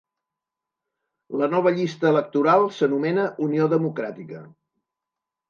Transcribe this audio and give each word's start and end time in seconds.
La 1.41 1.49
nova 1.51 1.73
llista 1.75 2.09
electoral 2.13 2.65
s'anomena 2.79 3.27
Unió 3.49 3.71
Democràtica. 3.77 4.43